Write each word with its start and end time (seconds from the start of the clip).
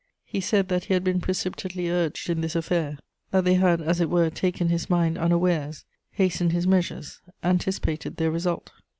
He 0.25 0.41
said 0.41 0.67
that 0.69 0.85
he 0.85 0.95
had 0.95 1.03
been 1.03 1.21
precipitately 1.21 1.87
urged 1.91 2.27
in 2.27 2.41
this 2.41 2.55
affair; 2.55 2.97
that 3.29 3.43
they 3.45 3.53
had 3.53 3.81
as 3.83 4.01
it 4.01 4.09
were 4.09 4.31
taken 4.31 4.69
his 4.69 4.89
mind 4.89 5.15
unawares, 5.15 5.85
hastened 6.13 6.53
his 6.53 6.65
measures, 6.65 7.19
anticipated 7.43 8.17
their 8.17 8.31
result.... 8.31 8.71